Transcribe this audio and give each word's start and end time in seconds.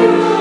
you. 0.00 0.39